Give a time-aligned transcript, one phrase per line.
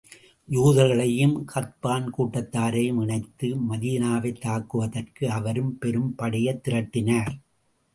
[0.49, 7.39] யூதர்களையும், கத்பான் கூட்டத்தாரையும் இணைத்து, மதீனாவைத் தாக்குவதற்கு, அவரும் பெரும் படையைத் திரட்டினார்.